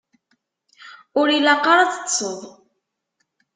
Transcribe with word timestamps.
Ur 1.19 1.27
ilaq 1.37 1.63
ara 1.71 1.81
ad 1.85 1.91
teṭṭseḍ. 1.93 2.39